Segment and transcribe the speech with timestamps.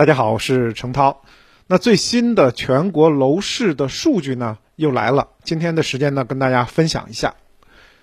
[0.00, 1.24] 大家好，我是程涛。
[1.66, 7.34] 那最新的全国楼市的数据呢又来了，今天的时间呢跟大家分享一下。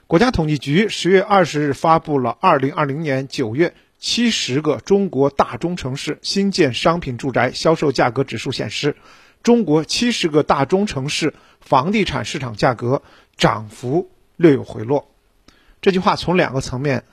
[0.05, 8.95] 国家统计局十月二十日发布了二零二零年九月七十个中国大中城市新建商品住宅销售价格指数显示，
[9.41, 13.01] 中国七十个大中城市房地产市场价格
[13.37, 15.09] 涨幅略有回落。
[15.81, 17.05] 这句话从两个层面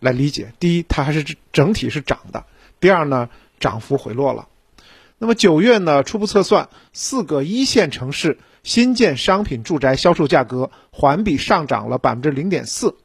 [0.00, 2.40] 来理解：第一，它还是整体是涨的；
[2.80, 3.30] 第二呢。
[3.62, 4.48] 涨幅回落了。
[5.16, 6.02] 那么九月呢？
[6.02, 12.96] 初步测算，四个一线城市新建商品住宅销售价格环比上涨了百分之零点四，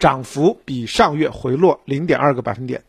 [0.00, 2.82] 涨幅比上月回落零点二个百分点。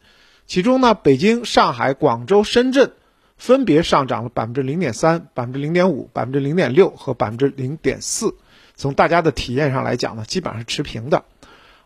[0.47, 2.93] 其中呢，北京、上海、广州、深圳
[3.37, 8.35] 分别上涨了百分之零点三、百分之零点五、百分之零点六和百分之零点四。
[8.75, 11.23] 从大家的体验上来讲呢，基本上是持平的。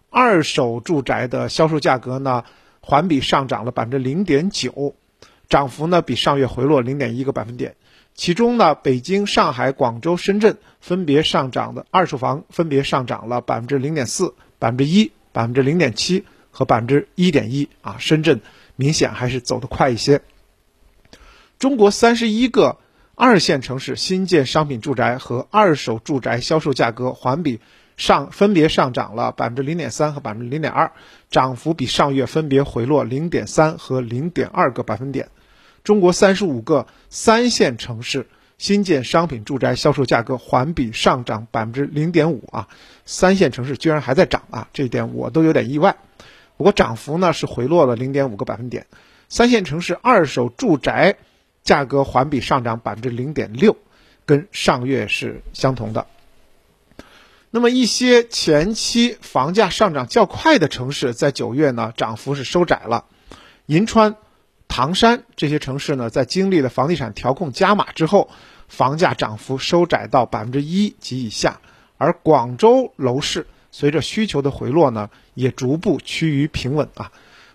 [0.10, 2.46] 二手住宅的销售价格呢？
[2.88, 4.96] 环比上涨了百分之零点九，
[5.50, 7.76] 涨幅呢比上月回落零点一个百分点。
[8.16, 17.98] 其中呢，北京、上海、广州、深圳分别上涨的二手房分别上涨了百分之零点四、百分之一、百分之零点七和百分之一点一啊。
[18.00, 18.40] 深圳
[18.78, 20.22] 明显还是走得快一些。
[21.60, 22.78] 中国三十一个
[23.16, 27.60] 二线城市新建商品住宅和二手住宅销售价格环比。
[27.98, 30.92] 上分别上涨了百分之零点三和百分之零点二，
[31.30, 35.30] 涨幅比上月分别回落零点三和零点二个百分点。
[35.84, 42.68] 中国三十五个三线城市新建商品住宅销售价格环比上涨百分之零点五啊，
[43.06, 45.98] 三线城市居然还在涨啊，这一点我都有点意外。
[46.56, 48.86] 不过涨幅呢是回落了零点五个百分点。
[49.30, 51.18] 三线城市二手住宅
[51.64, 53.76] 价格环比上涨百分之零点六，
[54.26, 56.06] 跟上月是相同的。
[57.50, 63.06] 那么一些前期房价上涨较快的城市，在九月呢，涨幅是收窄了。
[63.68, 64.16] 银川、
[64.68, 68.30] 唐山这些城市呢，在经历了房地产调控加码之后，
[68.68, 71.62] 房价涨幅收窄到百分之一及以下。
[71.98, 77.12] 而广州楼市随着需求的回落呢，也逐步趋于平稳啊。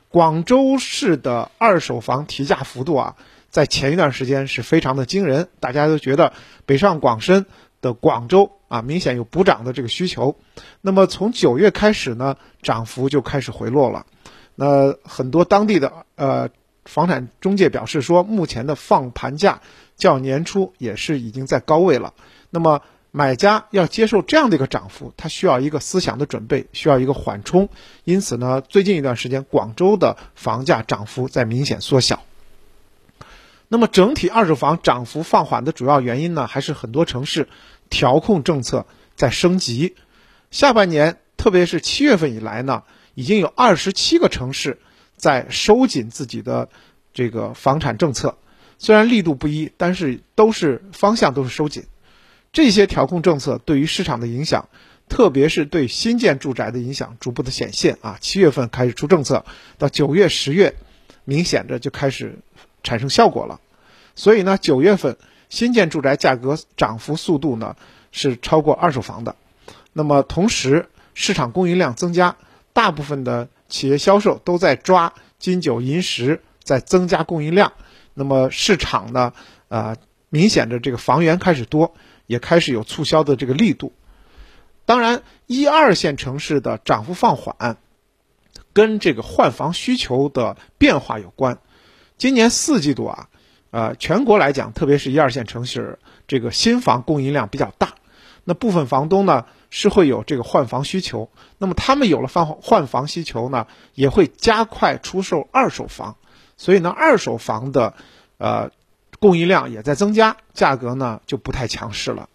[0.08, 3.16] 广州市的二手房提价幅度啊，
[3.50, 6.32] 在前一段时间是非常的惊人，大家都觉得
[6.64, 7.44] 北上广深。
[7.82, 10.36] 的广州啊，明显有补涨的这个需求。
[10.80, 14.06] 那么从九月开始呢，涨幅就开始回落了。
[14.54, 16.48] 那很多当地的呃
[16.84, 19.60] 房产中介表示说，目前的放盘价
[19.96, 22.14] 较年初也是已经在高位了。
[22.48, 27.68] 那么买家要接受这样的一个涨幅，他需要一个思想的准备，需要一个缓冲。
[28.04, 32.22] 因此呢，最近一段时间广州的房价涨幅在明显缩小。
[33.72, 37.48] 那么整体二手房涨幅放缓的主要原因呢，还是很多城市
[37.88, 39.96] 调控政策在升级。
[40.50, 42.82] 下半年，特别是七月份以来呢，
[43.14, 44.78] 已经有二十七个城市
[45.16, 46.68] 在收紧自己的
[47.14, 48.36] 这个房产政策，
[48.76, 51.84] 虽然力度不一，但是都是方向都是收紧。
[52.52, 54.68] 这些调控政策对于市场的影响，
[55.08, 58.18] 特别是对新建住宅的影响，逐步的显现啊。
[58.20, 59.46] 七月份开始出政策，
[59.78, 60.74] 到九月、十月，
[61.24, 62.38] 明显的就开始。
[62.82, 63.60] 产生效果了，
[64.14, 65.16] 所以呢，九月份
[65.48, 67.76] 新建住宅价格涨幅速度呢
[68.10, 69.36] 是超过二手房的。
[69.92, 72.36] 那么同时，市场供应量增加，
[72.72, 77.72] 大部分的企业销售都在抓金九银十，在增加供应量。
[78.14, 79.32] 那么市场呢，
[79.68, 79.96] 呃，
[80.30, 81.94] 明显的这个房源开始多，
[82.26, 83.92] 也开始有促销的这个力度。
[84.84, 87.76] 当然，一二线城市的涨幅放缓，
[88.72, 91.58] 跟这个换房需求的变化有关。
[92.22, 93.28] 今年四季度啊，
[93.72, 97.94] 呃，全国来讲，特别是一二线城市，这个新房供应量比较大。
[98.44, 106.14] 那部分房东呢是会有这个换房需求，那么他们有了换换房需求呢，也会加快出售二手房。
[106.56, 107.94] 所以呢，二手房的
[108.38, 108.70] 呃
[109.18, 112.28] 供应量也在增加，价格呢就不太强势了。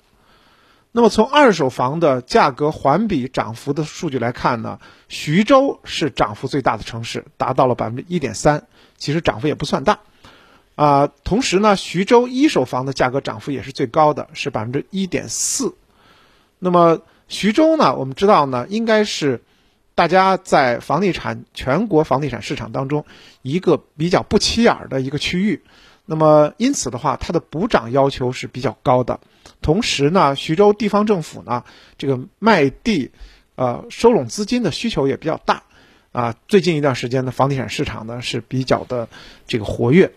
[0.92, 8.68] 那么从二手房的价格环比涨幅的数据来看呢，徐州是涨幅最大的城市，达到了百分之一点三。
[8.98, 10.00] 其实涨幅也不算大，
[10.76, 15.76] 啊，同时呢，徐州一手房的价格涨幅也是最高的，是百分之一点四。
[16.60, 19.42] 那么徐州呢，我们知道呢，应该是
[19.94, 23.06] 大家在房地产全国房地产市场当中
[23.42, 25.64] 一个比较不起眼的一个区域。
[26.06, 29.20] 那么因此的话，它的补涨要求是比较高的。
[29.62, 31.64] 同时呢，徐州地方政府呢，
[31.98, 33.12] 这个卖地，
[33.56, 35.64] 呃，收拢资金的需求也比较大。
[36.18, 39.08] 啊，最近一段时间的房地产市场呢是比较的
[39.46, 40.12] 这个活跃，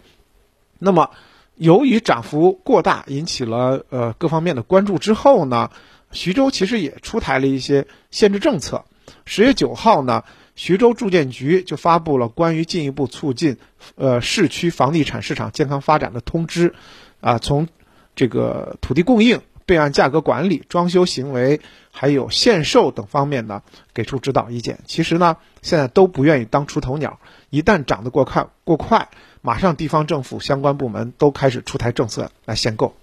[0.79, 1.11] 那么
[1.57, 5.71] 由于涨幅过大，引起了呃各方面的关注之后呢，
[6.11, 8.87] 徐州其实也出台了一些限制政策。
[9.27, 10.25] 十月九号呢，
[10.57, 13.59] 徐州住建局就发布了关于进一步促进
[13.97, 16.75] 呃市区房地产市场健康发展的通知，
[17.21, 17.69] 啊，从
[18.17, 21.61] 这个土地供应、备案价格管理、装修行为，
[21.93, 23.63] 还有限售等方面呢，
[23.95, 24.81] 给出指导意见。
[24.85, 27.21] 其实呢，现在都不愿意当出头鸟，
[27.51, 29.09] 一旦涨得过快过快，
[29.43, 32.97] 马上地方政府相关部门都开始出台政策来限购。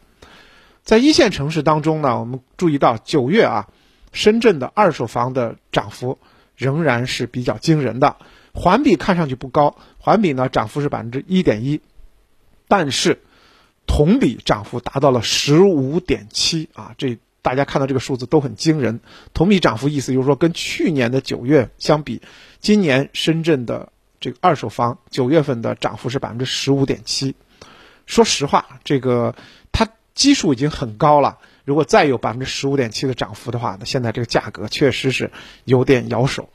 [0.83, 3.69] 在一线城市当中呢，我们注意到九月啊，
[4.11, 6.19] 深圳的二手房的涨幅
[6.57, 8.17] 仍然是比较惊人的，
[8.53, 11.79] 环比看上去不高，环比呢涨幅是百分之一点一，
[12.67, 13.21] 但是
[13.87, 18.99] 同比涨幅达到了十五点七啊，这大家看到这个数字都很惊人。
[19.33, 22.21] 同比涨幅意思就是说，跟去年的九月相比，
[22.59, 27.35] 今年深圳的这个二手房九月份的涨幅是百分之十五点七。
[28.05, 29.33] 说实话，这个
[29.71, 29.87] 它。
[30.17, 35.29] 基数已经很高了，如果再有百分之十五点七的涨幅的话，那现在这个价格确实是
[35.63, 36.49] 有点咬手。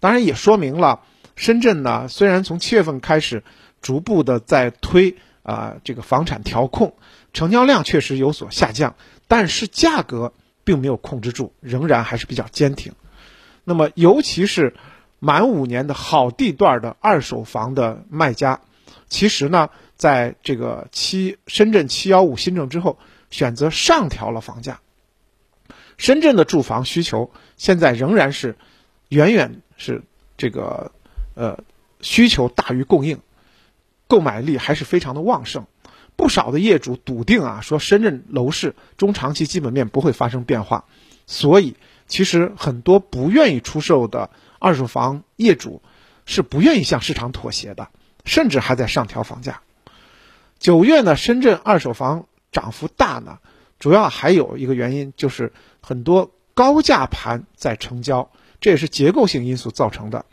[0.00, 1.00] 当然也说明了，
[1.34, 3.42] 深圳呢虽然从七月份开始
[3.80, 5.16] 逐步的在推
[5.46, 6.94] 啊这个房产调控，
[7.32, 8.96] 成交量确实有所下降，
[9.28, 10.34] 但是价格
[10.64, 12.92] 并没有控制住，仍然还是比较坚挺。
[13.64, 14.74] 那么尤其是
[15.20, 18.60] 满五年的好地段的二手房的卖家，
[19.08, 19.70] 其实呢。
[19.98, 22.98] 在这个七深圳七幺五新政之后，
[23.30, 24.78] 选择上调了房价。
[25.96, 28.58] 深圳的住房需求现在仍然是
[29.08, 30.02] 远远是
[30.36, 30.92] 这个
[31.34, 31.58] 呃
[32.02, 33.18] 需求大于供应，
[34.08, 35.66] 购买力还是非常的旺盛。
[36.16, 40.86] 不少的业主笃定啊，说深圳楼市中长期基本面不会发生变化，
[41.26, 41.76] 所以
[42.06, 45.82] 其实很多不愿意出售的二手房业主
[46.24, 47.90] 是不愿意向市场妥协的，
[48.24, 49.60] 甚至还在上调房价。
[50.58, 53.38] 九月呢，深圳二手房涨幅大呢，
[53.78, 60.24] 主要还有一个原因就是很多高价盘在成交，这也是结构性因素造成的。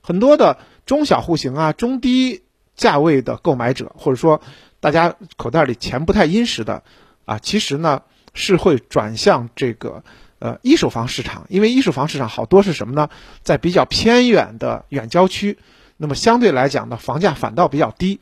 [0.00, 2.42] 很多的中小户型啊、中低
[2.76, 4.40] 价位的购买者，或者说
[4.80, 6.82] 大家口袋里钱不太殷实的
[7.24, 8.02] 啊，其实呢
[8.34, 10.02] 是会转向这个
[10.38, 13.08] 呃一手房市场，因为一手房市场好多是什么呢？
[13.42, 15.58] 在比较偏远的远郊区，
[15.96, 18.20] 那么相对来讲呢，房价反倒比较低。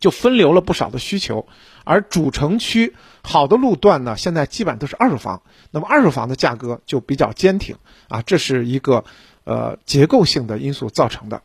[0.00, 1.46] 就分流了不少的需求，
[1.84, 7.76] 而主城区好的路段呢，现在基本都是二手房，那么二手房的价格就比较坚挺
[8.08, 9.04] 啊，这是一个
[9.44, 11.42] 呃结构性的因素造成的。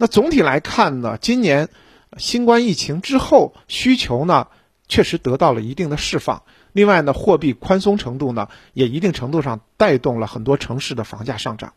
[0.00, 1.68] 那总体来看呢，今年
[2.16, 4.46] 新冠疫情之后需求呢
[4.88, 6.42] 确实得到了一定的释放，
[6.72, 11.74] 另外呢货币宽松程度呢也一定程度上带动了很多城市的房价上涨，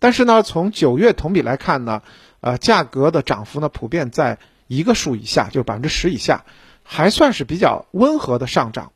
[0.00, 2.02] 但是呢从九月同比来看呢，
[2.40, 4.38] 呃价格的涨幅呢普遍在。
[4.66, 6.46] 一个数以下，就是百分之十以下，
[6.82, 8.92] 还算是比较温和的上涨。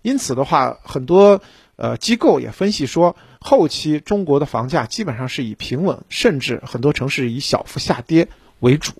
[0.00, 1.42] 因此的话，很多
[1.76, 8.28] 呃机构也分析说，后期中国的房价基本上是以平稳，甚至很多城市以小幅下跌
[8.60, 8.92] 为主。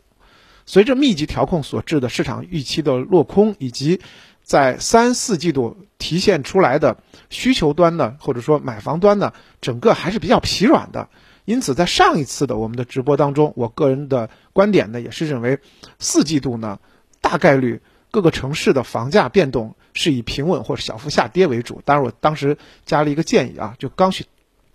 [0.67, 4.01] 随着密集调控所致的市场预期的落空，以及
[4.43, 6.99] 在三四季度体现出来的
[7.31, 11.09] 需求端呢，或者说买房端呢，整个还是比较疲软的。
[11.45, 15.59] 因此，在上一次的我们的直播当中，我个人的观点呢，也是认为，
[15.99, 16.79] 四季度呢，
[17.21, 17.81] 大概率
[18.13, 21.83] 各个城市的房价变动是以平稳或者小幅下跌为主。
[21.85, 24.27] 当然，我当时加了一个建议啊，就刚需、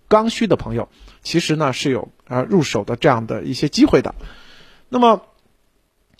[0.08, 0.88] 刚需的朋友，
[1.22, 4.14] 其实呢是有啊入手的这样的一些机会的。
[4.88, 5.22] 那么，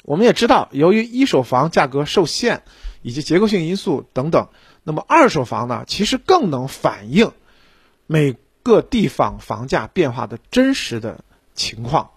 [0.03, 2.62] 我们也知道，由于一手房价格受限
[3.02, 4.49] 以及结构性因素等等，
[4.85, 7.33] 那么二手房呢，其实更能反映
[8.07, 8.37] 每。
[8.64, 11.25] 个地方房价变化的真实的
[11.55, 12.11] 情况，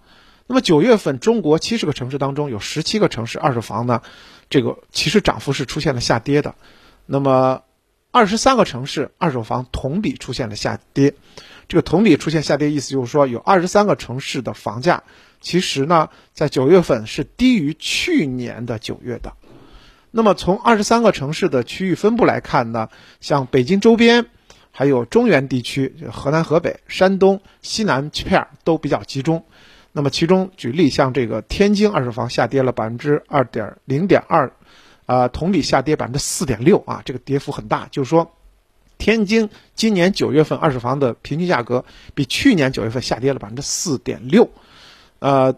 [0.47, 4.01] 那么九月份中国七十个城市当中有十七个城市二手房呢，
[4.51, 6.53] 这个其实涨幅是出现了下跌的，
[7.07, 7.63] 那么
[8.11, 11.15] 二十三个城市二手房同比出现了下跌，
[11.67, 15.01] 这个同比出现下跌意思就是说有二十三个城市的房价
[15.39, 19.33] 其实呢在九月份是低于去年的九月的，
[20.11, 22.89] 那么从二十三个城市的区域分布来看呢，
[23.19, 24.27] 像北京周边。
[24.73, 29.43] 还有中原地区，河南、河北、山东西南片都比较集中。
[29.93, 34.51] 那么其中举例，像这个天津二手房下跌了百分之二点零点二，
[35.05, 37.87] 啊，同比下跌百分之四点六啊，这个跌幅很大。
[37.91, 38.31] 就是说，
[38.97, 41.83] 天津今年九月份二手房的平均价格
[42.13, 44.49] 比去年九月份下跌了百分之四点六。
[45.19, 45.55] 呃，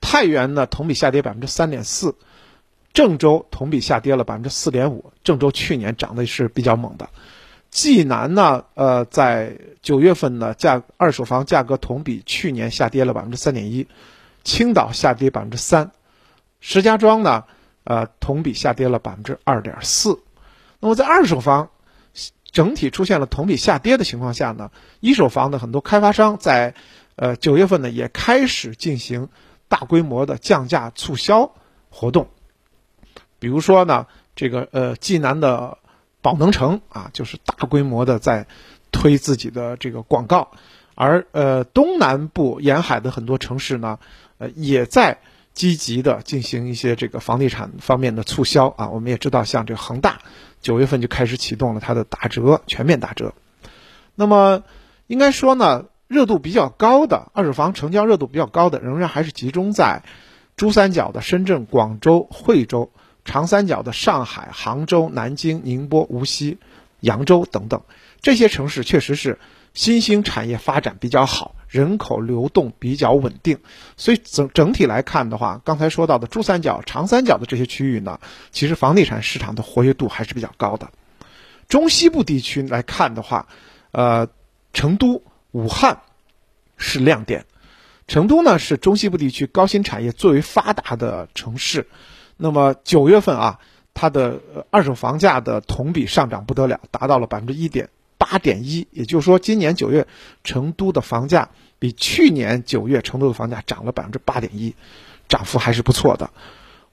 [0.00, 2.14] 太原呢同比下跌百分之三点四，
[2.94, 5.12] 郑州同比下跌了百分之四点五。
[5.22, 7.08] 郑州去年涨的是比较猛的。
[7.70, 13.86] 济南呢，呃，在九月份呢，价二手房价格同比去年下跌了百分之三点一，
[14.44, 15.90] 青岛下跌百分之三，
[16.60, 17.44] 石家庄呢，
[17.84, 20.20] 呃，同比下跌了百分之二点四。
[20.80, 21.70] 那么在二手房
[22.50, 24.70] 整体出现了同比下跌的情况下呢，
[25.00, 26.74] 一手房的很多开发商在
[27.16, 29.28] 呃，九月份呢也开始进行
[29.68, 31.54] 大规模的降价促销
[31.90, 32.28] 活动，
[33.38, 35.78] 比如说呢，这个呃济南的
[36.26, 38.48] 宝能城啊，就是大规模的在
[38.90, 40.50] 推自己的这个广告，
[40.96, 44.00] 而呃东南部沿海的很多城市呢，
[44.38, 45.18] 呃也在
[45.54, 48.88] 积极的进行一些这个房地产方面的促销啊。
[48.88, 50.18] 我们也知道，像这个恒大
[50.60, 53.32] 九月份就开始启动了它的打折，全面打折。
[54.16, 54.64] 那么
[55.06, 55.84] 应该说呢。
[56.08, 60.04] 热度比较高的二手房成交热度比较高的，仍然还是集中在
[60.56, 62.92] 珠三角的深圳、广州、惠州，
[63.26, 66.56] 长三角的上海、杭州、南京、宁波、无锡、
[67.00, 67.82] 扬州等等
[68.22, 69.38] 这些城市，确实是
[69.74, 73.58] 新兴产业发展比较好，人口流动比较稳定。
[73.98, 78.18] 所以整整体来看的话，刚才说到的珠三角、长三角的这些区域呢，
[78.50, 80.90] 其实房地产市场的活跃度还是比较高的。
[81.68, 83.46] 中西部地区来看的话，
[83.90, 84.28] 呃，
[84.72, 85.22] 成都。
[85.52, 86.02] 武汉
[86.76, 87.46] 是亮点，
[88.06, 91.88] 成都呢是中西部地区高新产业最为发达的城市。
[92.36, 93.58] 那么九月份啊，
[93.94, 94.40] 它的
[94.70, 97.88] 二手房价的同比上涨不得了，达到了百分之一点
[98.18, 98.86] 八点一。
[98.90, 100.06] 也就是说，今年九月
[100.44, 104.74] 成都的房价比去年九月成都的房价涨了百分之八点一，
[105.28, 106.30] 涨幅还是不错的。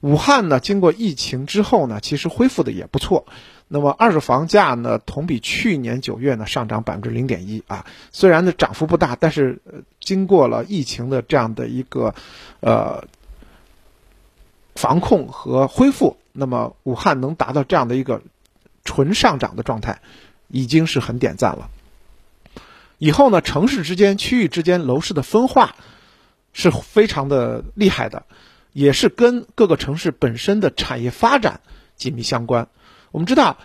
[0.00, 3.24] 武汉呢，经过疫情之后呢，其实恢复的也不错。
[3.68, 9.62] 那么二手房价呢，同比去年九月呢上涨百分之零点一啊，虽然呢涨幅不大，但是
[10.00, 12.14] 经过了疫情的这样的一个
[12.60, 13.04] 呃
[14.74, 18.22] 防控和恢复，那么武汉能达到这样的一个
[18.84, 20.00] 纯上涨的状态，
[20.48, 21.70] 已经是很点赞了。
[22.98, 25.74] 以后呢，城市之间、区域之间楼市的分化
[26.52, 28.24] 是非常的厉害的，
[28.72, 31.60] 也是跟各个城市本身的产业发展
[31.96, 32.68] 紧密相关。
[33.10, 33.58] 我们知道，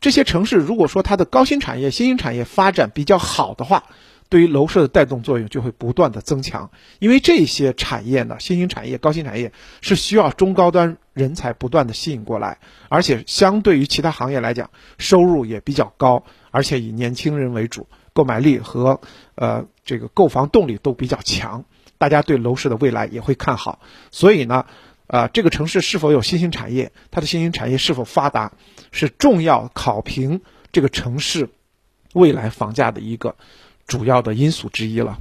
[0.00, 3.84] 这些城市如果说它的高新产业、新兴产业发展比较好的话，
[4.28, 6.70] 对于楼市的带动作用就会不断的增强。
[6.98, 19.00] 因为这些产业呢，新兴产业、高新产业是需要中高端人才不断的吸引过来，而且相对于其他行业来讲，收入也比较高，而且以年轻人为主，购买力和
[19.34, 21.64] 呃这个购房动力都比较强，
[21.98, 23.80] 大家对楼市的未来也会看好。
[24.10, 24.64] 所以呢。
[25.06, 26.90] 啊，这个城市是否有新兴产业？
[27.10, 28.54] 它的新兴产业是否发达，
[28.90, 30.40] 是重要考评
[30.72, 31.50] 这个城市
[32.14, 33.36] 未来房价的一个
[33.86, 35.18] 主要的因素之一了。